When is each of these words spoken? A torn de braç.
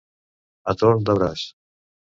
A 0.73 0.77
torn 0.83 1.07
de 1.11 1.19
braç. 1.21 1.47